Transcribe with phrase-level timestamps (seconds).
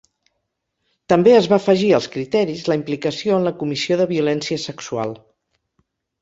[1.11, 5.15] També es va afegir als criteris la implicació en la comissió de violència sexual.